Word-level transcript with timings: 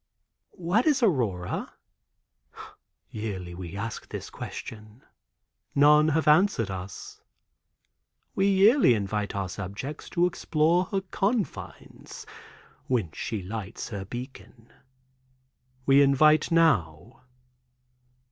"What 0.57 0.87
is 0.87 1.03
aurora?" 1.03 1.73
"Yearly 3.11 3.53
we 3.53 3.77
ask 3.77 4.09
this 4.09 4.31
question. 4.31 5.03
None 5.75 6.07
have 6.07 6.27
answered 6.27 6.71
us. 6.71 7.21
We 8.33 8.47
yearly 8.47 8.95
invite 8.95 9.35
our 9.35 9.47
subjects 9.47 10.09
to 10.17 10.25
explore 10.25 10.85
her 10.85 11.01
confines, 11.01 12.25
whence 12.87 13.15
she 13.15 13.43
lights 13.43 13.89
her 13.89 14.03
beacon. 14.03 14.73
We 15.85 16.01
invite 16.01 16.49
now." 16.49 17.21